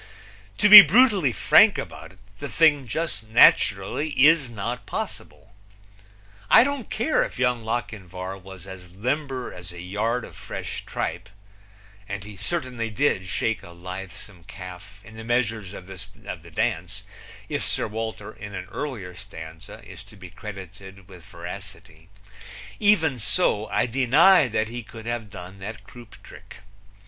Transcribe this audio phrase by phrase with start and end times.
[0.57, 5.53] To be brutally frank about it, the thing just naturally is not possible.
[6.49, 11.29] I don't care if Young Lochinvar was as limber as a yard of fresh tripe
[12.09, 17.03] and he certainly did shake a lithesome calf in the measures of the dance
[17.47, 22.09] if Sir Walter, in an earlier stanza, is to be credited with veracity.
[22.79, 26.55] Even so, I deny that he could have done that croupe trick.